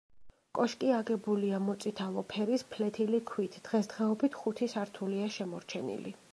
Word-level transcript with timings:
კოშკი 0.59 0.87
აგებულია 0.99 1.59
მოწითალო 1.65 2.23
ფერის 2.33 2.65
ფლეთილი 2.73 3.21
ქვით, 3.35 3.61
დღეს-დღეობით 3.69 4.41
ხუთი 4.41 4.73
სართულია 4.77 5.33
შემორჩენილი. 5.41 6.19